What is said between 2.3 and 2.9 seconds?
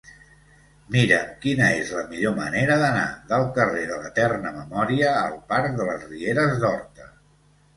manera